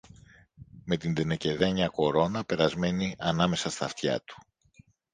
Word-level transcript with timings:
με 0.85 0.97
την 0.97 1.13
τενεκεδένια 1.13 1.87
κορώνα 1.87 2.45
περασμένη 2.45 3.15
ανάμεσα 3.17 3.69
στ' 3.69 3.83
αυτιά 3.83 4.21
του 4.21 4.35